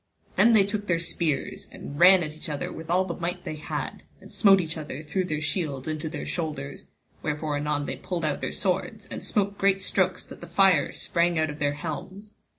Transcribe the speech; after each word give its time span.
Then 0.35 0.53
they 0.53 0.65
took 0.65 0.87
their 0.87 0.97
spears 0.97 1.67
and 1.71 1.99
ran 1.99 2.23
each 2.23 2.49
at 2.49 2.55
other 2.55 2.71
with 2.73 2.89
all 2.89 3.05
the 3.05 3.13
might 3.13 3.43
they 3.43 3.57
had, 3.57 4.01
and 4.19 4.31
smote 4.31 4.59
each 4.59 4.75
other 4.75 5.03
through 5.03 5.25
their 5.25 5.41
shields 5.41 5.87
into 5.87 6.09
their 6.09 6.25
shoulders, 6.25 6.85
wherefore 7.21 7.55
anon 7.55 7.85
they 7.85 7.97
pulled 7.97 8.25
out 8.25 8.41
their 8.41 8.51
swords, 8.51 9.05
and 9.11 9.23
smote 9.23 9.59
great 9.59 9.79
strokes 9.79 10.25
that 10.25 10.41
the 10.41 10.47
fire 10.47 10.91
sprang 10.91 11.37
out 11.37 11.51
of 11.51 11.59
their 11.59 11.73
helms. 11.73 12.33